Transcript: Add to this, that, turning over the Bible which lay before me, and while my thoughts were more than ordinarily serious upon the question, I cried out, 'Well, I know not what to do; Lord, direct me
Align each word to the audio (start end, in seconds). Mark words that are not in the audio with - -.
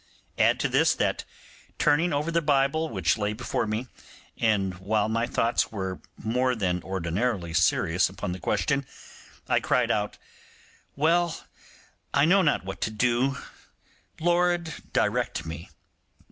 Add 0.39 0.59
to 0.61 0.67
this, 0.67 0.95
that, 0.95 1.25
turning 1.77 2.11
over 2.11 2.31
the 2.31 2.41
Bible 2.41 2.89
which 2.89 3.19
lay 3.19 3.33
before 3.33 3.67
me, 3.67 3.87
and 4.35 4.79
while 4.79 5.07
my 5.07 5.27
thoughts 5.27 5.71
were 5.71 6.01
more 6.17 6.55
than 6.55 6.81
ordinarily 6.81 7.53
serious 7.53 8.09
upon 8.09 8.31
the 8.31 8.39
question, 8.39 8.87
I 9.47 9.59
cried 9.59 9.91
out, 9.91 10.17
'Well, 10.95 11.43
I 12.15 12.25
know 12.25 12.41
not 12.41 12.65
what 12.65 12.81
to 12.81 12.89
do; 12.89 13.37
Lord, 14.19 14.73
direct 14.91 15.45
me 15.45 15.69